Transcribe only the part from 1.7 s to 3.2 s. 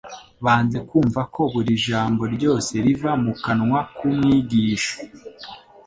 jambo ryose riva